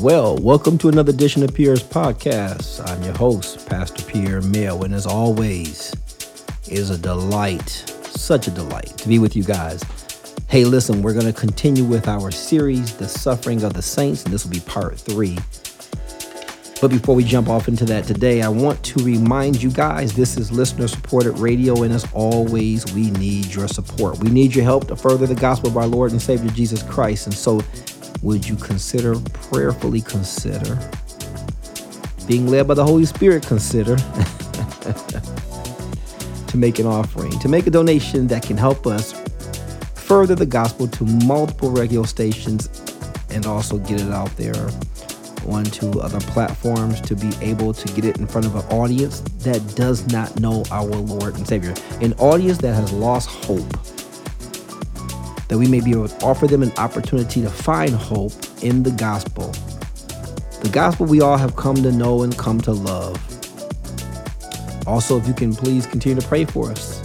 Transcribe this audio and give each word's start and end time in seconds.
Well, 0.00 0.38
welcome 0.38 0.78
to 0.78 0.88
another 0.88 1.10
edition 1.10 1.42
of 1.42 1.52
Pierre's 1.52 1.82
Podcast. 1.82 2.88
I'm 2.88 3.02
your 3.02 3.16
host, 3.16 3.68
Pastor 3.68 4.04
Pierre 4.04 4.40
Mail, 4.42 4.84
and 4.84 4.94
as 4.94 5.06
always, 5.06 5.92
it 6.68 6.78
is 6.78 6.90
a 6.90 6.96
delight, 6.96 7.68
such 7.68 8.46
a 8.46 8.52
delight 8.52 8.96
to 8.98 9.08
be 9.08 9.18
with 9.18 9.34
you 9.34 9.42
guys. 9.42 9.82
Hey, 10.46 10.64
listen, 10.64 11.02
we're 11.02 11.14
going 11.14 11.26
to 11.26 11.32
continue 11.32 11.82
with 11.82 12.06
our 12.06 12.30
series, 12.30 12.96
The 12.96 13.08
Suffering 13.08 13.64
of 13.64 13.72
the 13.72 13.82
Saints, 13.82 14.22
and 14.22 14.32
this 14.32 14.44
will 14.44 14.52
be 14.52 14.60
part 14.60 14.96
three. 15.00 15.36
But 16.80 16.92
before 16.92 17.16
we 17.16 17.24
jump 17.24 17.48
off 17.48 17.66
into 17.66 17.84
that 17.86 18.04
today, 18.04 18.42
I 18.42 18.48
want 18.48 18.80
to 18.84 19.02
remind 19.02 19.60
you 19.60 19.72
guys 19.72 20.12
this 20.12 20.36
is 20.36 20.52
listener 20.52 20.86
supported 20.86 21.40
radio, 21.40 21.82
and 21.82 21.92
as 21.92 22.06
always, 22.12 22.94
we 22.94 23.10
need 23.10 23.46
your 23.46 23.66
support. 23.66 24.20
We 24.20 24.30
need 24.30 24.54
your 24.54 24.64
help 24.64 24.86
to 24.88 24.96
further 24.96 25.26
the 25.26 25.34
gospel 25.34 25.70
of 25.70 25.76
our 25.76 25.88
Lord 25.88 26.12
and 26.12 26.22
Savior 26.22 26.50
Jesus 26.50 26.84
Christ. 26.84 27.26
And 27.26 27.34
so, 27.34 27.60
would 28.22 28.46
you 28.48 28.56
consider, 28.56 29.18
prayerfully 29.32 30.00
consider, 30.00 30.78
being 32.26 32.46
led 32.46 32.68
by 32.68 32.74
the 32.74 32.84
Holy 32.84 33.04
Spirit, 33.04 33.46
consider 33.46 33.96
to 36.46 36.56
make 36.56 36.78
an 36.78 36.86
offering, 36.86 37.30
to 37.38 37.48
make 37.48 37.66
a 37.66 37.70
donation 37.70 38.26
that 38.26 38.42
can 38.42 38.56
help 38.56 38.86
us 38.86 39.12
further 39.94 40.34
the 40.34 40.46
gospel 40.46 40.88
to 40.88 41.04
multiple 41.04 41.70
radio 41.70 42.02
stations 42.02 42.68
and 43.30 43.46
also 43.46 43.78
get 43.78 44.00
it 44.00 44.10
out 44.10 44.34
there 44.36 44.68
onto 45.46 45.98
other 46.00 46.20
platforms 46.20 47.00
to 47.00 47.14
be 47.14 47.30
able 47.40 47.72
to 47.72 47.92
get 47.94 48.04
it 48.04 48.18
in 48.18 48.26
front 48.26 48.46
of 48.46 48.54
an 48.54 48.62
audience 48.66 49.20
that 49.38 49.60
does 49.74 50.06
not 50.08 50.38
know 50.40 50.64
our 50.70 50.84
Lord 50.84 51.36
and 51.36 51.46
Savior, 51.46 51.74
an 52.00 52.12
audience 52.14 52.58
that 52.58 52.74
has 52.74 52.92
lost 52.92 53.28
hope 53.28 53.66
that 55.48 55.58
we 55.58 55.66
may 55.66 55.80
be 55.80 55.92
able 55.92 56.08
to 56.08 56.24
offer 56.24 56.46
them 56.46 56.62
an 56.62 56.72
opportunity 56.78 57.42
to 57.42 57.50
find 57.50 57.90
hope 57.90 58.32
in 58.62 58.82
the 58.82 58.90
gospel. 58.90 59.50
The 60.60 60.70
gospel 60.70 61.06
we 61.06 61.20
all 61.20 61.36
have 61.36 61.56
come 61.56 61.76
to 61.76 61.92
know 61.92 62.22
and 62.22 62.36
come 62.36 62.60
to 62.62 62.72
love. 62.72 63.16
Also, 64.86 65.18
if 65.18 65.26
you 65.26 65.34
can 65.34 65.54
please 65.54 65.86
continue 65.86 66.20
to 66.20 66.26
pray 66.26 66.44
for 66.44 66.70
us. 66.70 67.00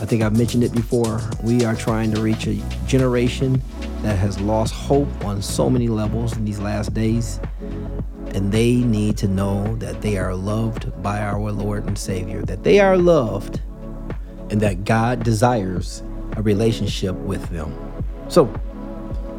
I 0.00 0.06
think 0.06 0.22
I've 0.22 0.36
mentioned 0.36 0.64
it 0.64 0.72
before. 0.72 1.20
We 1.42 1.64
are 1.64 1.74
trying 1.74 2.12
to 2.12 2.20
reach 2.20 2.46
a 2.46 2.54
generation 2.86 3.62
that 4.02 4.18
has 4.18 4.40
lost 4.40 4.74
hope 4.74 5.08
on 5.24 5.40
so 5.40 5.70
many 5.70 5.88
levels 5.88 6.36
in 6.36 6.44
these 6.44 6.58
last 6.58 6.92
days. 6.92 7.40
And 8.34 8.50
they 8.50 8.76
need 8.76 9.16
to 9.18 9.28
know 9.28 9.76
that 9.76 10.02
they 10.02 10.18
are 10.18 10.34
loved 10.34 11.02
by 11.02 11.20
our 11.20 11.52
Lord 11.52 11.86
and 11.86 11.96
Savior, 11.96 12.42
that 12.42 12.64
they 12.64 12.80
are 12.80 12.96
loved, 12.98 13.60
and 14.50 14.60
that 14.60 14.84
God 14.84 15.22
desires 15.22 16.02
a 16.36 16.42
relationship 16.42 17.14
with 17.16 17.48
them. 17.50 17.74
So, 18.28 18.46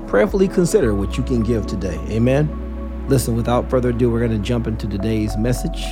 prayerfully 0.07 0.47
consider 0.47 0.93
what 0.93 1.17
you 1.17 1.23
can 1.23 1.43
give 1.43 1.67
today. 1.67 1.99
Amen. 2.09 3.05
Listen, 3.07 3.35
without 3.35 3.69
further 3.69 3.89
ado, 3.89 4.09
we're 4.09 4.19
going 4.19 4.31
to 4.31 4.45
jump 4.45 4.67
into 4.67 4.87
today's 4.87 5.37
message. 5.37 5.83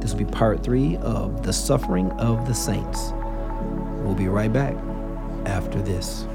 This 0.00 0.12
will 0.12 0.18
be 0.18 0.24
part 0.24 0.62
three 0.62 0.96
of 0.98 1.42
the 1.42 1.52
suffering 1.52 2.10
of 2.12 2.46
the 2.46 2.54
saints. 2.54 3.12
We'll 4.02 4.14
be 4.14 4.28
right 4.28 4.52
back 4.52 4.76
after 5.46 5.80
this. 5.80 6.26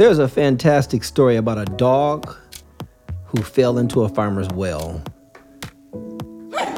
There's 0.00 0.18
a 0.18 0.28
fantastic 0.28 1.04
story 1.04 1.36
about 1.36 1.58
a 1.58 1.66
dog 1.66 2.34
who 3.26 3.42
fell 3.42 3.76
into 3.76 4.04
a 4.04 4.08
farmer's 4.08 4.48
well. 4.48 5.02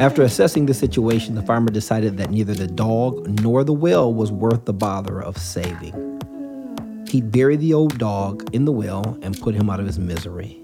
After 0.00 0.22
assessing 0.22 0.66
the 0.66 0.74
situation, 0.74 1.36
the 1.36 1.42
farmer 1.42 1.70
decided 1.70 2.16
that 2.16 2.32
neither 2.32 2.52
the 2.52 2.66
dog 2.66 3.40
nor 3.40 3.62
the 3.62 3.72
well 3.72 4.12
was 4.12 4.32
worth 4.32 4.64
the 4.64 4.72
bother 4.72 5.22
of 5.22 5.38
saving. 5.38 5.94
He'd 7.10 7.30
bury 7.30 7.54
the 7.54 7.72
old 7.72 7.96
dog 7.96 8.52
in 8.52 8.64
the 8.64 8.72
well 8.72 9.16
and 9.22 9.40
put 9.40 9.54
him 9.54 9.70
out 9.70 9.78
of 9.78 9.86
his 9.86 10.00
misery. 10.00 10.60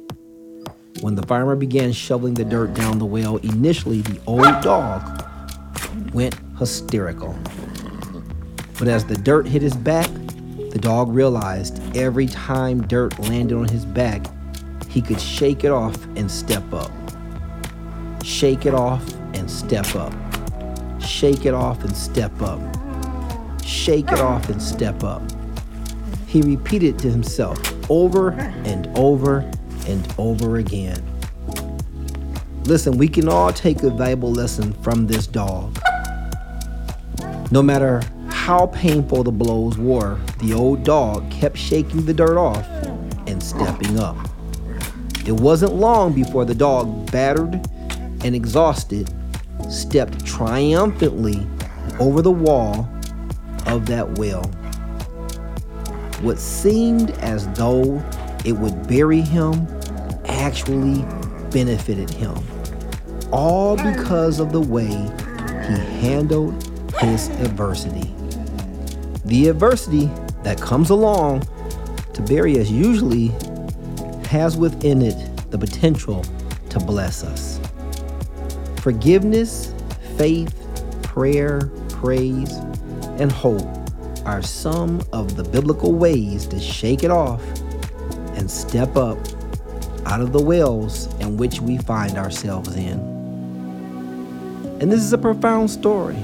When 1.00 1.14
the 1.14 1.24
farmer 1.28 1.54
began 1.54 1.92
shoveling 1.92 2.34
the 2.34 2.44
dirt 2.44 2.74
down 2.74 2.98
the 2.98 3.06
well, 3.06 3.36
initially 3.36 4.00
the 4.00 4.20
old 4.26 4.62
dog 4.62 5.24
went 6.12 6.34
hysterical. 6.58 7.38
But 8.80 8.88
as 8.88 9.04
the 9.04 9.14
dirt 9.16 9.46
hit 9.46 9.62
his 9.62 9.76
back, 9.76 10.10
the 10.70 10.78
dog 10.78 11.12
realized 11.12 11.80
every 11.96 12.26
time 12.26 12.86
dirt 12.86 13.18
landed 13.18 13.56
on 13.56 13.68
his 13.68 13.84
back, 13.84 14.26
he 14.88 15.02
could 15.02 15.20
shake 15.20 15.64
it 15.64 15.70
off 15.70 16.02
and 16.16 16.30
step 16.30 16.72
up. 16.72 16.90
Shake 18.24 18.66
it 18.66 18.74
off 18.74 19.04
and 19.34 19.50
step 19.50 19.94
up. 19.94 20.12
Shake 21.00 21.46
it 21.46 21.54
off 21.54 21.82
and 21.84 21.96
step 21.96 22.42
up. 22.42 22.60
Shake 23.64 24.10
it 24.10 24.20
off 24.20 24.48
and 24.48 24.62
step 24.62 25.04
up. 25.04 25.22
He 26.26 26.42
repeated 26.42 26.98
to 27.00 27.10
himself 27.10 27.58
over 27.90 28.32
and 28.64 28.86
over 28.98 29.50
and 29.86 30.14
over 30.18 30.58
again. 30.58 31.02
Listen, 32.64 32.98
we 32.98 33.08
can 33.08 33.28
all 33.28 33.52
take 33.52 33.82
a 33.82 33.90
valuable 33.90 34.30
lesson 34.30 34.74
from 34.82 35.06
this 35.06 35.26
dog. 35.26 35.78
No 37.50 37.62
matter 37.62 38.02
how 38.48 38.64
painful 38.68 39.22
the 39.22 39.30
blows 39.30 39.76
were, 39.76 40.18
the 40.38 40.54
old 40.54 40.82
dog 40.82 41.30
kept 41.30 41.54
shaking 41.54 42.06
the 42.06 42.14
dirt 42.14 42.38
off 42.38 42.66
and 43.26 43.42
stepping 43.42 43.98
up. 43.98 44.16
It 45.26 45.32
wasn't 45.32 45.74
long 45.74 46.14
before 46.14 46.46
the 46.46 46.54
dog, 46.54 47.12
battered 47.12 47.60
and 48.24 48.34
exhausted, 48.34 49.12
stepped 49.68 50.24
triumphantly 50.24 51.46
over 52.00 52.22
the 52.22 52.30
wall 52.30 52.88
of 53.66 53.84
that 53.84 54.16
well. 54.16 54.44
What 56.22 56.38
seemed 56.38 57.10
as 57.18 57.46
though 57.48 58.02
it 58.46 58.52
would 58.52 58.88
bury 58.88 59.20
him 59.20 59.68
actually 60.24 61.04
benefited 61.50 62.08
him, 62.08 62.34
all 63.30 63.76
because 63.76 64.40
of 64.40 64.52
the 64.52 64.62
way 64.62 64.86
he 64.86 65.76
handled 66.00 66.54
his 66.98 67.28
adversity. 67.40 68.14
The 69.28 69.48
adversity 69.48 70.06
that 70.42 70.58
comes 70.58 70.88
along 70.88 71.46
to 72.14 72.22
bury 72.22 72.58
us 72.58 72.70
usually 72.70 73.26
has 74.24 74.56
within 74.56 75.02
it 75.02 75.50
the 75.50 75.58
potential 75.58 76.24
to 76.70 76.80
bless 76.80 77.22
us. 77.22 77.60
Forgiveness, 78.80 79.74
faith, 80.16 80.54
prayer, 81.02 81.70
praise, 81.90 82.54
and 83.18 83.30
hope 83.30 83.68
are 84.24 84.40
some 84.40 85.02
of 85.12 85.36
the 85.36 85.44
biblical 85.44 85.92
ways 85.92 86.46
to 86.46 86.58
shake 86.58 87.04
it 87.04 87.10
off 87.10 87.42
and 88.34 88.50
step 88.50 88.96
up 88.96 89.18
out 90.06 90.22
of 90.22 90.32
the 90.32 90.40
wells 90.40 91.14
in 91.16 91.36
which 91.36 91.60
we 91.60 91.76
find 91.76 92.16
ourselves 92.16 92.74
in. 92.76 92.98
And 94.80 94.90
this 94.90 95.00
is 95.00 95.12
a 95.12 95.18
profound 95.18 95.70
story. 95.70 96.16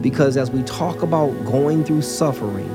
Because 0.00 0.36
as 0.36 0.50
we 0.50 0.62
talk 0.62 1.02
about 1.02 1.30
going 1.44 1.84
through 1.84 2.02
suffering, 2.02 2.68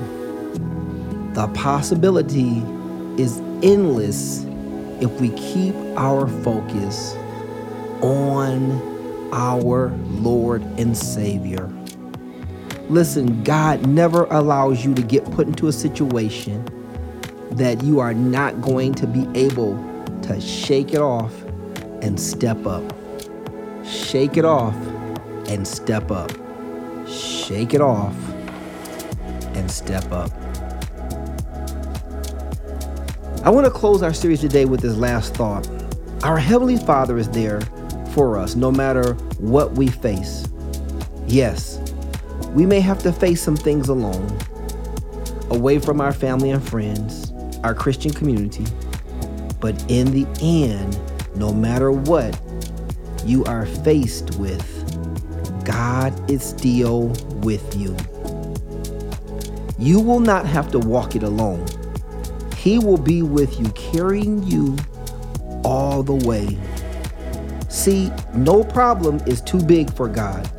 the 1.34 1.48
possibility 1.50 2.60
is 3.22 3.40
endless 3.62 4.46
if 5.02 5.12
we 5.20 5.30
keep 5.32 5.76
our 5.98 6.28
focus 6.44 7.16
on 8.02 8.82
our 9.34 9.90
Lord 10.06 10.62
and 10.80 10.96
Savior. 10.96 11.68
Listen, 12.90 13.44
God 13.44 13.88
never 13.88 14.26
allows 14.26 14.86
you 14.86 14.94
to 14.94 15.02
get 15.02 15.26
put 15.32 15.48
into 15.48 15.68
a 15.68 15.74
situation 15.74 16.64
that 17.52 17.84
you 17.84 18.00
are 18.00 18.14
not 18.14 18.62
going 18.62 18.94
to 18.94 19.08
be 19.08 19.28
able 19.34 19.76
to 20.22 20.40
shake 20.40 20.94
it 20.94 21.02
off 21.02 21.34
and 22.02 22.20
step 22.20 22.66
up. 22.66 22.96
Shake 23.86 24.38
it 24.38 24.46
off 24.46 24.76
and 25.48 25.68
step 25.68 26.12
up 26.12 26.32
shake 27.08 27.74
it 27.74 27.82
off, 27.82 28.16
and 29.56 29.70
step 29.70 30.12
up. 30.12 30.32
I 33.44 33.50
want 33.50 33.66
to 33.66 33.72
close 33.72 34.02
our 34.02 34.14
series 34.14 34.42
today 34.42 34.66
with 34.66 34.82
this 34.82 34.96
last 34.98 35.36
thought. 35.36 35.68
Our 36.24 36.38
Heavenly 36.38 36.78
Father 36.78 37.18
is 37.18 37.30
there 37.30 37.62
for 38.14 38.38
us 38.38 38.56
no 38.56 38.72
matter 38.72 39.14
what 39.40 39.74
we 39.74 39.88
face. 39.88 40.48
Yes, 41.28 41.80
we 42.54 42.66
may 42.66 42.80
have 42.80 43.00
to 43.04 43.12
face 43.12 43.42
some 43.42 43.56
things 43.56 43.90
alone, 43.90 44.38
away 45.52 45.78
from 45.78 46.02
our 46.02 46.14
family 46.14 46.52
and 46.52 46.68
friends, 46.68 47.32
our 47.64 47.76
Christian 47.76 48.12
community. 48.12 48.66
But 49.60 49.84
in 49.90 50.12
the 50.12 50.26
end, 50.42 51.00
no 51.36 51.54
matter 51.54 51.92
what 51.92 52.40
you 53.26 53.44
are 53.46 53.66
faced 53.66 54.36
with, 54.38 54.85
God 55.66 56.32
is 56.32 56.44
still 56.44 57.08
with 57.42 57.76
you. 57.76 57.98
You 59.78 60.00
will 60.00 60.20
not 60.20 60.46
have 60.46 60.72
to 60.72 60.80
walk 60.80 61.16
it 61.16 61.24
alone. 61.24 61.66
He 62.56 62.80
will 62.80 62.98
be 62.98 63.24
with 63.24 63.60
you, 63.60 63.66
carrying 63.72 64.44
you 64.44 64.78
all 65.64 66.04
the 66.04 66.16
way. 66.26 66.58
See, 67.70 68.12
no 68.34 68.64
problem 68.64 69.20
is 69.26 69.42
too 69.42 69.62
big 69.62 69.92
for 69.94 70.08
God. 70.08 70.50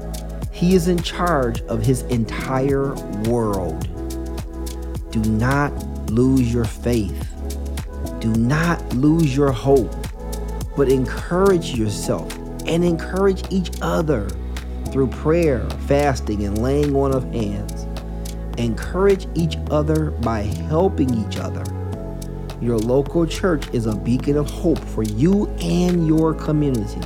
He 0.53 0.75
is 0.75 0.89
in 0.89 0.99
charge 0.99 1.63
of 1.63 1.83
his 1.83 2.03
entire 2.03 2.95
world. 3.25 3.89
Do 5.11 5.21
not 5.31 5.73
lose 6.11 6.53
your 6.53 6.65
faith. 6.65 7.29
Do 8.21 8.31
not 8.35 8.83
lose 8.95 9.37
your 9.37 9.53
hope, 9.53 9.95
but 10.77 10.89
encourage 10.89 11.75
yourself 11.75 12.37
and 12.67 12.85
encourage 12.85 13.43
each 13.51 13.71
other 13.81 14.29
through 14.87 15.09
prayer, 15.09 15.69
fasting, 15.87 16.45
and 16.45 16.59
laying 16.59 16.95
on 16.97 17.15
of 17.15 17.25
hands. 17.33 17.87
Encourage 18.59 19.29
each 19.35 19.57
other 19.71 20.11
by 20.11 20.43
helping 20.43 21.13
each 21.27 21.37
other. 21.37 21.65
Your 22.61 22.79
local 22.79 23.27
church 23.27 23.69
is 23.75 23.87
a 23.87 23.95
beacon 23.95 24.37
of 24.37 24.49
hope 24.49 24.79
for 24.79 25.03
you 25.03 25.47
and 25.61 26.07
your 26.07 26.33
community. 26.33 27.01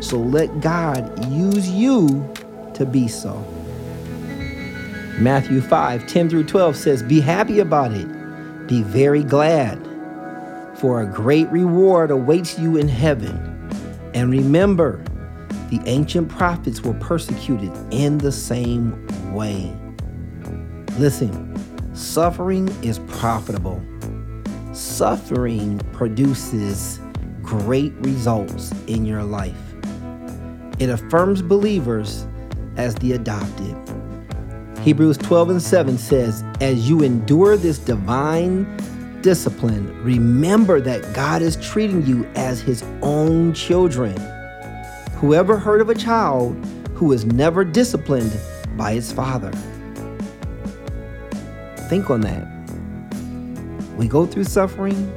So 0.00 0.18
let 0.18 0.60
God 0.60 1.24
use 1.30 1.68
you 1.68 2.28
to 2.74 2.84
be 2.84 3.06
so. 3.06 3.34
Matthew 5.20 5.60
5 5.60 6.06
10 6.06 6.30
through 6.30 6.44
12 6.44 6.76
says, 6.76 7.02
Be 7.02 7.20
happy 7.20 7.60
about 7.60 7.92
it, 7.92 8.08
be 8.66 8.82
very 8.82 9.22
glad, 9.22 9.78
for 10.76 11.02
a 11.02 11.06
great 11.06 11.48
reward 11.50 12.10
awaits 12.10 12.58
you 12.58 12.76
in 12.76 12.88
heaven. 12.88 13.46
And 14.14 14.30
remember, 14.32 15.04
the 15.70 15.80
ancient 15.86 16.28
prophets 16.28 16.82
were 16.82 16.94
persecuted 16.94 17.70
in 17.92 18.18
the 18.18 18.32
same 18.32 19.06
way. 19.32 19.72
Listen, 20.98 21.54
suffering 21.94 22.68
is 22.82 22.98
profitable. 23.06 23.80
Suffering 24.72 25.78
produces 25.92 26.98
great 27.42 27.92
results 28.00 28.72
in 28.88 29.04
your 29.04 29.22
life. 29.22 29.56
It 30.80 30.90
affirms 30.90 31.40
believers 31.40 32.26
as 32.76 32.96
the 32.96 33.12
adopted. 33.12 33.76
Hebrews 34.80 35.18
12 35.18 35.50
and 35.50 35.62
7 35.62 35.98
says, 35.98 36.42
As 36.60 36.88
you 36.88 37.02
endure 37.02 37.56
this 37.56 37.78
divine 37.78 38.66
discipline, 39.20 40.02
remember 40.02 40.80
that 40.80 41.14
God 41.14 41.42
is 41.42 41.56
treating 41.56 42.04
you 42.04 42.24
as 42.34 42.60
his 42.60 42.82
own 43.02 43.52
children. 43.52 44.16
Whoever 45.20 45.58
heard 45.58 45.82
of 45.82 45.90
a 45.90 45.94
child 45.94 46.56
who 46.94 47.04
was 47.04 47.26
never 47.26 47.62
disciplined 47.62 48.34
by 48.78 48.94
his 48.94 49.12
father? 49.12 49.52
Think 51.90 52.08
on 52.08 52.22
that. 52.22 52.48
We 53.98 54.08
go 54.08 54.24
through 54.24 54.44
suffering 54.44 55.12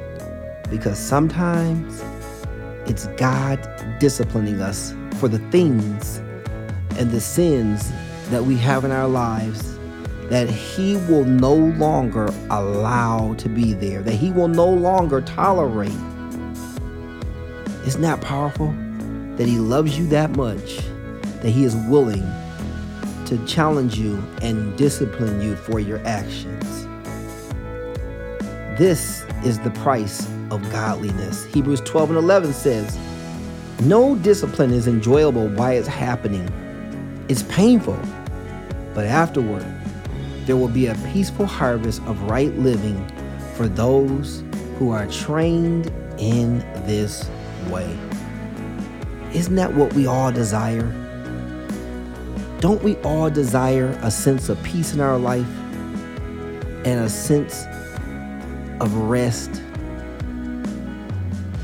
because 0.68 0.98
sometimes 0.98 2.04
it's 2.84 3.06
God 3.16 3.58
disciplining 3.98 4.60
us 4.60 4.94
for 5.14 5.28
the 5.28 5.38
things 5.50 6.18
and 6.98 7.10
the 7.10 7.20
sins 7.20 7.90
that 8.28 8.44
we 8.44 8.58
have 8.58 8.84
in 8.84 8.90
our 8.90 9.08
lives 9.08 9.78
that 10.28 10.50
He 10.50 10.96
will 11.08 11.24
no 11.24 11.54
longer 11.54 12.28
allow 12.50 13.32
to 13.38 13.48
be 13.48 13.72
there, 13.72 14.02
that 14.02 14.16
He 14.16 14.30
will 14.30 14.48
no 14.48 14.68
longer 14.68 15.22
tolerate. 15.22 15.96
Isn't 17.86 18.02
that 18.02 18.20
powerful? 18.20 18.74
That 19.36 19.48
He 19.48 19.58
loves 19.58 19.98
you 19.98 20.06
that 20.08 20.36
much, 20.36 20.78
that 21.42 21.50
He 21.50 21.64
is 21.64 21.74
willing 21.88 22.26
to 23.26 23.44
challenge 23.46 23.98
you 23.98 24.22
and 24.42 24.76
discipline 24.76 25.40
you 25.40 25.56
for 25.56 25.80
your 25.80 25.98
actions. 26.06 26.86
This 28.78 29.24
is 29.44 29.58
the 29.60 29.70
price 29.70 30.28
of 30.50 30.60
godliness. 30.70 31.44
Hebrews 31.44 31.80
12 31.82 32.10
and 32.10 32.18
11 32.18 32.52
says, 32.52 32.98
No 33.82 34.16
discipline 34.16 34.72
is 34.72 34.86
enjoyable 34.86 35.48
while 35.48 35.72
it's 35.72 35.88
happening. 35.88 36.48
It's 37.28 37.44
painful, 37.44 37.98
but 38.92 39.06
afterward, 39.06 39.64
there 40.44 40.56
will 40.56 40.68
be 40.68 40.86
a 40.86 40.94
peaceful 41.12 41.46
harvest 41.46 42.02
of 42.02 42.20
right 42.22 42.52
living 42.58 43.06
for 43.54 43.68
those 43.68 44.42
who 44.78 44.90
are 44.90 45.06
trained 45.06 45.86
in 46.18 46.58
this 46.84 47.30
way. 47.70 47.96
Isn't 49.34 49.56
that 49.56 49.74
what 49.74 49.92
we 49.94 50.06
all 50.06 50.30
desire? 50.30 50.90
Don't 52.60 52.82
we 52.82 52.96
all 52.98 53.28
desire 53.28 53.98
a 54.02 54.10
sense 54.10 54.48
of 54.48 54.62
peace 54.62 54.94
in 54.94 55.00
our 55.00 55.18
life 55.18 55.46
and 56.84 57.00
a 57.00 57.08
sense 57.08 57.64
of 58.80 58.94
rest. 58.94 59.62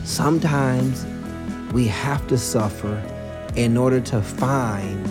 Sometimes 0.04 1.06
we 1.72 1.86
have 1.86 2.26
to 2.28 2.38
suffer 2.38 3.00
in 3.54 3.76
order 3.76 4.00
to 4.00 4.20
find 4.20 5.06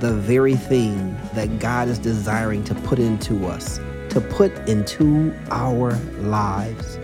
the 0.00 0.12
very 0.12 0.54
thing 0.54 1.18
that 1.34 1.58
God 1.58 1.88
is 1.88 1.98
desiring 1.98 2.62
to 2.64 2.74
put 2.74 2.98
into 2.98 3.46
us, 3.46 3.78
to 4.10 4.20
put 4.20 4.52
into 4.68 5.34
our 5.50 5.92
lives. 6.20 6.98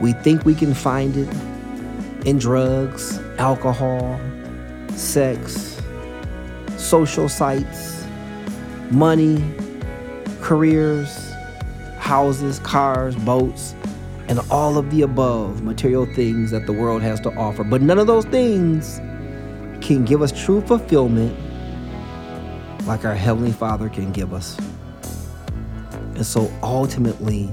We 0.00 0.12
think 0.12 0.44
we 0.44 0.54
can 0.54 0.74
find 0.74 1.16
it 1.16 1.28
in 2.28 2.38
drugs, 2.38 3.18
alcohol, 3.38 4.20
sex, 4.90 5.80
social 6.76 7.26
sites, 7.26 8.04
money, 8.90 9.42
careers, 10.42 11.32
houses, 11.96 12.58
cars, 12.58 13.16
boats, 13.16 13.74
and 14.28 14.40
all 14.50 14.76
of 14.76 14.90
the 14.90 15.00
above 15.00 15.62
material 15.62 16.04
things 16.14 16.50
that 16.50 16.66
the 16.66 16.72
world 16.72 17.00
has 17.00 17.18
to 17.18 17.34
offer. 17.34 17.64
But 17.64 17.80
none 17.80 17.98
of 17.98 18.06
those 18.06 18.26
things 18.26 18.98
can 19.80 20.04
give 20.04 20.20
us 20.20 20.30
true 20.30 20.60
fulfillment 20.60 21.34
like 22.86 23.06
our 23.06 23.14
Heavenly 23.14 23.52
Father 23.52 23.88
can 23.88 24.12
give 24.12 24.34
us. 24.34 24.58
And 26.14 26.26
so 26.26 26.52
ultimately, 26.62 27.48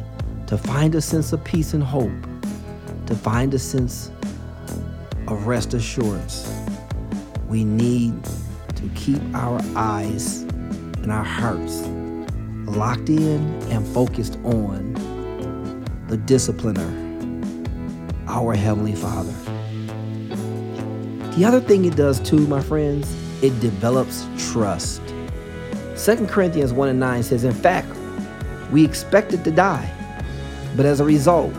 to 0.47 0.57
find 0.57 0.95
a 0.95 1.01
sense 1.01 1.31
of 1.31 1.41
peace 1.45 1.73
and 1.73 1.81
hope, 1.81 2.11
to 3.05 3.15
find 3.15 3.53
a 3.53 3.59
sense 3.59 4.11
of 5.27 5.47
rest 5.47 5.73
assurance, 5.73 6.51
we 7.47 7.63
need 7.63 8.23
to 8.75 8.89
keep 8.95 9.21
our 9.33 9.59
eyes 9.75 10.41
and 11.01 11.11
our 11.11 11.23
hearts 11.23 11.81
locked 12.67 13.09
in 13.09 13.41
and 13.71 13.87
focused 13.87 14.37
on 14.43 14.93
the 16.07 16.17
discipliner, 16.17 16.91
our 18.27 18.53
Heavenly 18.53 18.95
Father. 18.95 19.33
The 21.35 21.45
other 21.45 21.59
thing 21.59 21.85
it 21.85 21.95
does 21.95 22.19
too, 22.19 22.47
my 22.47 22.61
friends, 22.61 23.13
it 23.43 23.59
develops 23.59 24.25
trust. 24.37 25.01
2 25.97 26.27
Corinthians 26.27 26.73
1 26.73 26.89
and 26.89 26.99
9 26.99 27.23
says, 27.23 27.43
In 27.43 27.53
fact, 27.53 27.87
we 28.71 28.83
expected 28.85 29.43
to 29.43 29.51
die, 29.51 29.91
but 30.75 30.85
as 30.85 30.99
a 30.99 31.05
result, 31.05 31.53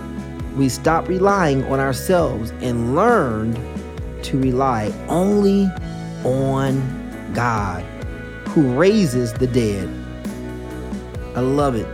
we 0.56 0.70
stopped 0.70 1.08
relying 1.08 1.62
on 1.64 1.78
ourselves 1.78 2.50
and 2.62 2.94
learned 2.96 3.56
to 4.24 4.40
rely 4.40 4.92
only 5.08 5.70
on 6.24 7.32
God, 7.34 7.84
who 8.48 8.74
raises 8.74 9.34
the 9.34 9.46
dead. 9.46 9.88
I 11.36 11.40
love 11.40 11.74
it. 11.74 11.86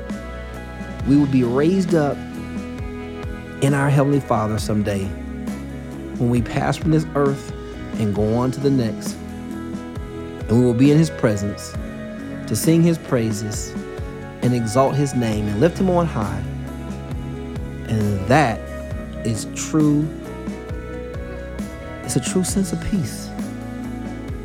We 1.09 1.17
will 1.17 1.27
be 1.27 1.43
raised 1.43 1.97
up 1.97 2.17
in 3.63 3.75
our 3.75 3.91
Heavenly 3.91 4.21
Father 4.21 4.59
someday 4.59 5.07
when 6.19 6.31
we 6.31 6.41
pass 6.41 6.77
from 6.77 6.93
this 6.93 7.07
earth 7.17 7.53
and 7.95 8.15
go 8.15 8.37
on 8.37 8.53
to 8.53 8.61
the 8.61 8.71
next. 8.71 9.15
And 10.49 10.53
we 10.53 10.65
will 10.65 10.75
be 10.75 10.93
in 10.93 10.99
His 10.99 11.11
presence 11.11 11.73
to 12.47 12.55
sing 12.55 12.83
His 12.83 12.99
praises 12.99 13.71
and 14.43 14.55
exalt 14.55 14.95
His 14.95 15.15
name 15.15 15.49
and 15.49 15.61
lift 15.61 15.79
Him 15.79 15.91
on 15.91 16.07
high. 16.07 16.45
And 17.89 18.27
that 18.29 18.59
is 19.27 19.47
true. 19.55 20.09
It's 22.05 22.17
a 22.17 22.21
true 22.21 22.45
sense 22.45 22.73
of 22.73 22.83
peace. 22.91 23.29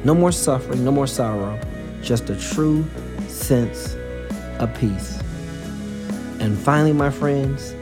No 0.04 0.14
more 0.14 0.32
suffering, 0.32 0.86
no 0.86 0.92
more 0.92 1.08
sorrow, 1.08 1.60
just 2.02 2.30
a 2.30 2.36
true 2.36 2.86
sense 3.28 3.96
of 4.60 4.74
peace. 4.80 5.20
And 6.40 6.58
finally, 6.58 6.94
my 6.94 7.10
friends, 7.10 7.74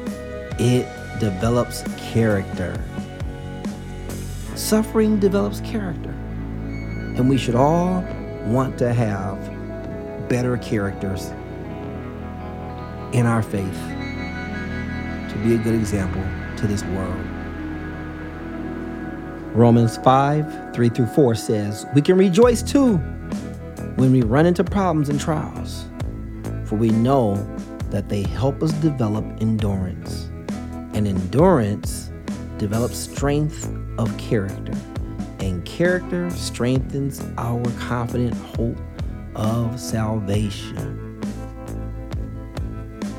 it 0.57 0.87
develops 1.19 1.83
character. 1.97 2.79
Suffering 4.55 5.19
develops 5.19 5.59
character. 5.61 6.09
And 6.09 7.29
we 7.29 7.37
should 7.37 7.55
all 7.55 8.01
want 8.45 8.77
to 8.79 8.93
have 8.93 9.37
better 10.29 10.57
characters 10.57 11.31
in 13.13 13.25
our 13.25 13.43
faith 13.43 13.94
be 15.45 15.53
a 15.53 15.57
good 15.59 15.75
example 15.75 16.23
to 16.57 16.65
this 16.65 16.83
world. 16.85 17.23
Romans 19.53 19.97
5 19.97 20.73
3 20.73 20.89
through 20.89 21.05
4 21.05 21.35
says, 21.35 21.85
We 21.93 22.01
can 22.01 22.17
rejoice 22.17 22.63
too 22.63 22.97
when 23.95 24.11
we 24.11 24.23
run 24.23 24.47
into 24.47 24.63
problems 24.63 25.09
and 25.09 25.19
trials, 25.21 25.85
for 26.65 26.77
we 26.77 26.89
know 26.89 27.35
that 27.91 28.09
they 28.09 28.23
help 28.23 28.63
us 28.63 28.71
develop 28.73 29.23
endurance. 29.39 30.29
And 30.93 31.07
endurance 31.07 32.11
develops 32.57 32.97
strength 32.97 33.69
of 33.99 34.17
character, 34.17 34.73
and 35.39 35.63
character 35.63 36.29
strengthens 36.31 37.21
our 37.37 37.63
confident 37.77 38.33
hope 38.33 38.79
of 39.35 39.79
salvation. 39.79 41.21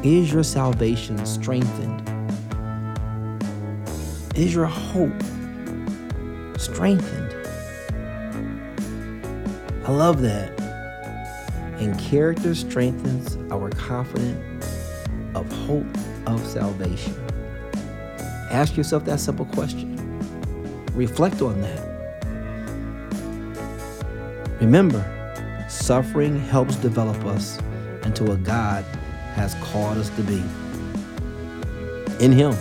Is 0.03 0.33
your 0.33 0.43
salvation 0.43 1.25
strengthened? 1.25 2.16
Is 4.37 4.55
your 4.55 4.67
hope 4.67 5.23
strengthened? 6.59 7.33
I 9.87 9.91
love 9.91 10.21
that. 10.21 10.53
And 11.79 11.99
character 11.99 12.55
strengthens 12.55 13.39
our 13.51 13.71
confidence 13.71 14.67
of 15.35 15.51
hope 15.67 15.87
of 16.27 16.45
salvation. 16.47 17.15
Ask 18.51 18.77
yourself 18.77 19.07
that 19.07 19.21
simple 19.21 19.47
question. 19.47 19.97
Reflect 20.93 21.41
on 21.41 21.63
that. 21.63 21.83
Remember, 24.61 25.03
suffering 25.67 26.39
helps 26.39 26.77
develop 26.77 27.25
us 27.25 27.59
into 28.05 28.25
what 28.25 28.45
God 28.45 28.85
has 29.35 29.55
called 29.63 29.97
us 29.97 30.11
to 30.11 30.23
be 30.23 30.43
in 32.23 32.33
Him. 32.33 32.55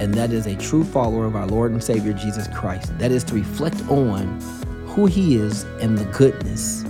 And 0.00 0.12
that 0.14 0.32
is 0.32 0.46
a 0.46 0.56
true 0.56 0.84
follower 0.84 1.24
of 1.24 1.36
our 1.36 1.46
Lord 1.46 1.72
and 1.72 1.82
Savior 1.82 2.12
Jesus 2.12 2.48
Christ. 2.48 2.96
That 2.98 3.10
is 3.10 3.24
to 3.24 3.34
reflect 3.34 3.80
on 3.88 4.40
who 4.86 5.06
He 5.06 5.36
is 5.36 5.64
and 5.80 5.96
the 5.96 6.04
goodness 6.06 6.82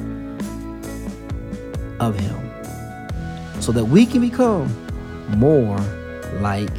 of 2.01 2.19
Him 2.19 2.45
so 3.61 3.73
that 3.73 3.85
we 3.85 4.07
can 4.07 4.21
become 4.21 4.69
more 5.39 5.79
like 6.41 6.77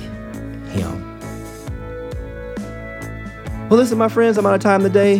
Him. 0.70 1.02
Well, 3.70 3.80
listen, 3.80 3.98
my 3.98 4.08
friends, 4.08 4.38
I'm 4.38 4.46
out 4.46 4.54
of 4.54 4.62
time 4.62 4.82
today. 4.82 5.16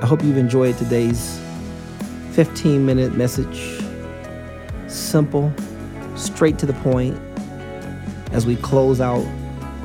I 0.00 0.06
hope 0.06 0.24
you've 0.24 0.38
enjoyed 0.38 0.76
today's 0.78 1.40
15 2.32 2.84
minute 2.84 3.14
message. 3.14 3.80
Simple, 4.88 5.52
straight 6.16 6.58
to 6.58 6.66
the 6.66 6.72
point 6.74 7.16
as 8.32 8.46
we 8.46 8.56
close 8.56 9.00
out 9.00 9.24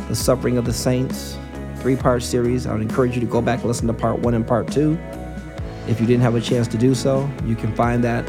the 0.07 0.15
suffering 0.15 0.57
of 0.57 0.65
the 0.65 0.73
saints 0.73 1.37
three 1.85 1.95
part 1.95 2.23
series. 2.23 2.65
I 2.65 2.73
would 2.73 2.81
encourage 2.81 3.13
you 3.13 3.21
to 3.21 3.27
go 3.27 3.41
back 3.41 3.59
and 3.59 3.67
listen 3.67 3.85
to 3.85 3.93
part 3.93 4.19
one 4.19 4.33
and 4.33 4.45
part 4.45 4.71
two. 4.71 4.97
If 5.87 6.01
you 6.01 6.07
didn't 6.07 6.23
have 6.23 6.33
a 6.33 6.41
chance 6.41 6.67
to 6.69 6.77
do 6.77 6.95
so, 6.95 7.29
you 7.45 7.55
can 7.55 7.75
find 7.75 8.03
that 8.03 8.27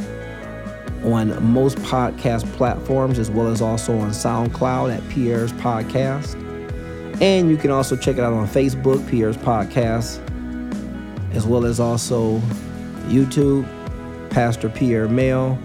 on 1.04 1.42
most 1.42 1.78
podcast 1.78 2.44
platforms 2.52 3.18
as 3.18 3.30
well 3.30 3.46
as 3.46 3.62
also 3.62 3.96
on 3.98 4.10
SoundCloud 4.10 4.94
at 4.94 5.08
Pierre's 5.08 5.52
Podcast. 5.54 6.34
And 7.22 7.48
you 7.48 7.56
can 7.56 7.70
also 7.70 7.96
check 7.96 8.18
it 8.18 8.20
out 8.20 8.34
on 8.34 8.46
Facebook, 8.46 9.08
Pierre's 9.08 9.38
Podcast, 9.38 10.20
as 11.34 11.46
well 11.46 11.64
as 11.64 11.80
also 11.80 12.38
YouTube, 13.06 13.66
Pastor 14.28 14.68
Pierre 14.68 15.08
Mail, 15.08 15.58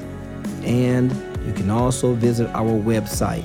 and 0.63 1.11
you 1.45 1.51
can 1.51 1.69
also 1.69 2.13
visit 2.13 2.47
our 2.53 2.71
website, 2.71 3.43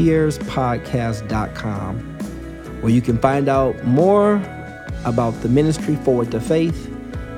pierrespodcast.com, 0.00 1.98
where 2.80 2.90
you 2.90 3.02
can 3.02 3.18
find 3.18 3.50
out 3.50 3.84
more 3.84 4.42
about 5.04 5.32
the 5.42 5.48
ministry 5.48 5.96
Forward 5.96 6.30
to 6.30 6.40
Faith 6.40 6.86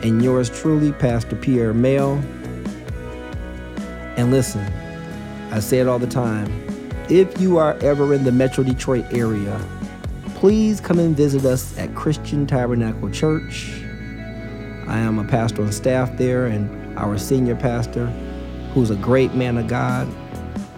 and 0.05 0.23
yours 0.23 0.49
truly, 0.49 0.93
Pastor 0.93 1.35
Pierre 1.35 1.75
Mail. 1.75 2.23
And 4.17 4.31
listen, 4.31 4.65
I 5.51 5.59
say 5.59 5.81
it 5.81 5.89
all 5.89 5.99
the 5.99 6.07
time. 6.07 6.47
If 7.09 7.41
you 7.41 7.59
are 7.59 7.75
ever 7.79 8.15
in 8.15 8.23
the 8.23 8.31
Metro 8.31 8.63
Detroit 8.63 9.07
area, 9.13 9.61
please 10.37 10.81
come 10.81 11.01
and 11.01 11.17
visit 11.17 11.45
us 11.45 11.77
at 11.79 11.93
Christian 11.97 12.47
Tabernacle 12.47 13.11
Church. 13.11 13.73
I 14.87 14.99
am 14.99 15.19
a 15.19 15.25
pastor 15.25 15.63
on 15.63 15.73
staff 15.73 16.17
there, 16.17 16.47
and 16.47 16.97
our 16.97 17.19
senior 17.19 17.57
pastor, 17.57 18.07
who's 18.73 18.91
a 18.91 18.97
great 18.97 19.35
man 19.35 19.59
of 19.59 19.67
God, 19.67 20.07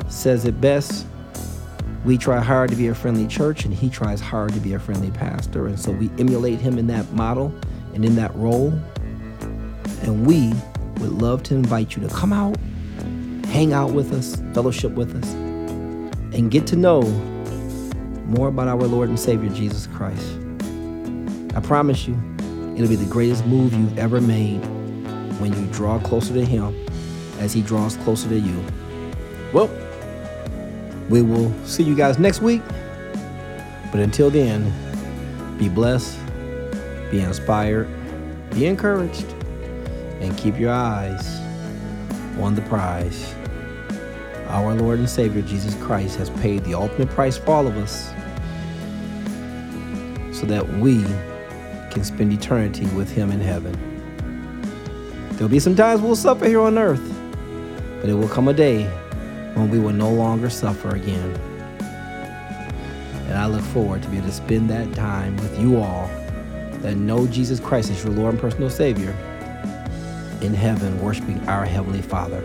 says 0.08 0.46
it 0.46 0.58
best. 0.62 1.06
We 2.04 2.18
try 2.18 2.40
hard 2.40 2.70
to 2.70 2.76
be 2.76 2.88
a 2.88 2.94
friendly 2.94 3.26
church, 3.26 3.64
and 3.64 3.72
he 3.72 3.88
tries 3.88 4.20
hard 4.20 4.52
to 4.52 4.60
be 4.60 4.74
a 4.74 4.78
friendly 4.78 5.10
pastor. 5.10 5.66
And 5.66 5.80
so 5.80 5.90
we 5.90 6.10
emulate 6.18 6.60
him 6.60 6.78
in 6.78 6.86
that 6.88 7.10
model 7.12 7.54
and 7.94 8.04
in 8.04 8.14
that 8.16 8.34
role. 8.34 8.78
And 10.02 10.26
we 10.26 10.52
would 11.00 11.12
love 11.12 11.42
to 11.44 11.54
invite 11.54 11.96
you 11.96 12.06
to 12.06 12.14
come 12.14 12.32
out, 12.32 12.56
hang 13.46 13.72
out 13.72 13.92
with 13.92 14.12
us, 14.12 14.36
fellowship 14.52 14.92
with 14.92 15.16
us, 15.16 15.32
and 16.34 16.50
get 16.50 16.66
to 16.68 16.76
know 16.76 17.02
more 18.26 18.48
about 18.48 18.68
our 18.68 18.82
Lord 18.82 19.08
and 19.08 19.18
Savior 19.18 19.48
Jesus 19.50 19.86
Christ. 19.86 20.38
I 21.54 21.60
promise 21.60 22.06
you, 22.06 22.14
it'll 22.74 22.88
be 22.88 22.96
the 22.96 23.10
greatest 23.10 23.46
move 23.46 23.72
you've 23.72 23.98
ever 23.98 24.20
made 24.20 24.58
when 25.40 25.52
you 25.54 25.66
draw 25.72 25.98
closer 26.00 26.34
to 26.34 26.44
Him 26.44 26.74
as 27.38 27.54
He 27.54 27.62
draws 27.62 27.96
closer 27.98 28.28
to 28.28 28.38
you. 28.38 28.64
Well, 29.52 29.70
we 31.08 31.22
will 31.22 31.52
see 31.64 31.82
you 31.82 31.94
guys 31.94 32.18
next 32.18 32.40
week. 32.40 32.62
But 33.90 34.00
until 34.00 34.30
then, 34.30 34.72
be 35.58 35.68
blessed, 35.68 36.18
be 37.10 37.20
inspired, 37.20 37.88
be 38.50 38.66
encouraged, 38.66 39.26
and 40.20 40.36
keep 40.36 40.58
your 40.58 40.72
eyes 40.72 41.26
on 42.40 42.54
the 42.54 42.62
prize. 42.62 43.34
Our 44.48 44.74
Lord 44.74 44.98
and 44.98 45.08
Savior 45.08 45.42
Jesus 45.42 45.74
Christ 45.82 46.16
has 46.16 46.30
paid 46.30 46.64
the 46.64 46.74
ultimate 46.74 47.08
price 47.10 47.36
for 47.36 47.52
all 47.52 47.66
of 47.66 47.76
us 47.76 48.10
so 50.36 50.46
that 50.46 50.66
we 50.78 51.02
can 51.90 52.02
spend 52.02 52.32
eternity 52.32 52.86
with 52.86 53.10
Him 53.10 53.30
in 53.30 53.40
heaven. 53.40 53.72
There'll 55.32 55.48
be 55.48 55.60
some 55.60 55.76
times 55.76 56.00
we'll 56.00 56.16
suffer 56.16 56.46
here 56.46 56.60
on 56.60 56.78
earth, 56.78 57.02
but 58.00 58.08
it 58.08 58.14
will 58.14 58.28
come 58.28 58.48
a 58.48 58.52
day 58.52 58.90
when 59.54 59.70
we 59.70 59.78
will 59.78 59.92
no 59.92 60.10
longer 60.10 60.50
suffer 60.50 60.94
again. 60.94 61.34
And 63.28 63.34
I 63.34 63.46
look 63.46 63.62
forward 63.62 64.02
to 64.02 64.08
be 64.08 64.18
able 64.18 64.26
to 64.26 64.32
spend 64.32 64.68
that 64.70 64.94
time 64.94 65.36
with 65.36 65.58
you 65.58 65.78
all 65.78 66.08
that 66.82 66.96
know 66.96 67.26
Jesus 67.26 67.58
Christ 67.58 67.90
as 67.90 68.04
your 68.04 68.12
Lord 68.12 68.34
and 68.34 68.40
personal 68.40 68.68
Savior 68.68 69.16
in 70.42 70.52
heaven, 70.52 71.00
worshiping 71.00 71.40
our 71.48 71.64
Heavenly 71.64 72.02
Father. 72.02 72.42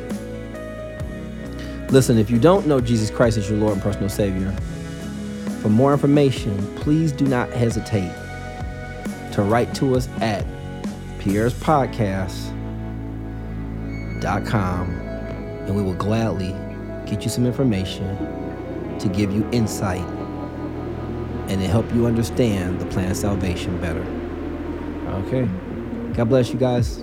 Listen, 1.90 2.18
if 2.18 2.30
you 2.30 2.40
don't 2.40 2.68
know 2.68 2.80
Jesus 2.80 3.10
Christ 3.10 3.38
as 3.38 3.50
your 3.50 3.60
Lord 3.60 3.74
and 3.74 3.82
personal 3.82 4.10
Savior, 4.10 4.52
for 5.62 5.70
more 5.70 5.92
information, 5.92 6.58
please 6.78 7.12
do 7.12 7.26
not 7.26 7.50
hesitate 7.52 8.14
to 9.34 9.42
write 9.42 9.74
to 9.76 9.96
us 9.96 10.08
at 10.22 10.46
Pierre's 11.20 11.54
Podcast.com 11.56 12.50
and 15.70 15.76
we 15.76 15.84
will 15.84 15.94
gladly 15.94 16.56
get 17.10 17.24
you 17.24 17.30
some 17.30 17.46
information 17.46 18.98
to 19.00 19.08
give 19.10 19.32
you 19.32 19.48
insight 19.52 20.06
and 21.50 21.60
to 21.60 21.68
help 21.68 21.92
you 21.94 22.06
understand 22.06 22.80
the 22.80 22.86
plan 22.88 23.10
of 23.10 23.18
salvation 23.18 23.80
better. 23.82 24.06
Okay. 25.26 25.50
God 26.14 26.30
bless 26.30 26.50
you 26.50 26.60
guys. 26.60 27.00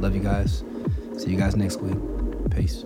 Love 0.00 0.14
you 0.14 0.22
guys. 0.22 0.64
See 1.16 1.30
you 1.30 1.36
guys 1.36 1.56
next 1.56 1.80
week. 1.80 1.96
Peace. 2.50 2.84